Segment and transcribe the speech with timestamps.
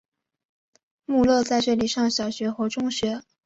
[1.05, 3.21] 穆勒在这里上小学和中学。